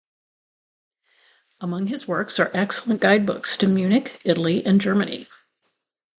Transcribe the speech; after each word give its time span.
Among 1.59 1.85
his 1.85 2.07
works 2.07 2.39
are 2.39 2.49
excellent 2.55 3.01
guide 3.01 3.27
books 3.27 3.55
to 3.57 3.67
Munich, 3.67 4.19
Italy, 4.23 4.65
and 4.65 4.81
Germany. 4.81 5.27